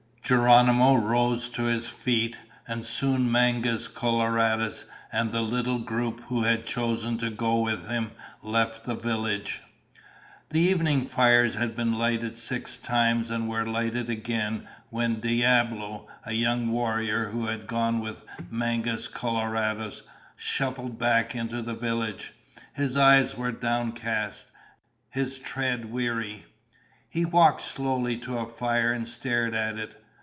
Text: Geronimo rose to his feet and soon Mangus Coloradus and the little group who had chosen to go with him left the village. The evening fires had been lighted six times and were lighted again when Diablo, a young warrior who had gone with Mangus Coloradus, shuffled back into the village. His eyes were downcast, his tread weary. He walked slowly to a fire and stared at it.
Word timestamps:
Geronimo 0.23 0.95
rose 0.95 1.49
to 1.49 1.63
his 1.65 1.89
feet 1.89 2.37
and 2.65 2.85
soon 2.85 3.29
Mangus 3.29 3.89
Coloradus 3.89 4.85
and 5.11 5.33
the 5.33 5.41
little 5.41 5.79
group 5.79 6.21
who 6.29 6.43
had 6.43 6.65
chosen 6.65 7.17
to 7.17 7.29
go 7.29 7.59
with 7.59 7.89
him 7.89 8.11
left 8.41 8.85
the 8.85 8.95
village. 8.95 9.61
The 10.51 10.61
evening 10.61 11.05
fires 11.05 11.55
had 11.55 11.75
been 11.75 11.99
lighted 11.99 12.37
six 12.37 12.77
times 12.77 13.29
and 13.29 13.49
were 13.49 13.65
lighted 13.65 14.09
again 14.09 14.69
when 14.89 15.19
Diablo, 15.19 16.07
a 16.25 16.31
young 16.31 16.69
warrior 16.69 17.25
who 17.31 17.47
had 17.47 17.67
gone 17.67 17.99
with 17.99 18.21
Mangus 18.49 19.09
Coloradus, 19.09 20.01
shuffled 20.37 20.97
back 20.97 21.35
into 21.35 21.61
the 21.61 21.75
village. 21.75 22.31
His 22.71 22.95
eyes 22.95 23.35
were 23.35 23.51
downcast, 23.51 24.47
his 25.09 25.39
tread 25.39 25.91
weary. 25.91 26.45
He 27.09 27.25
walked 27.25 27.59
slowly 27.59 28.15
to 28.19 28.37
a 28.37 28.47
fire 28.47 28.93
and 28.93 29.05
stared 29.09 29.53
at 29.53 29.77
it. 29.77 29.97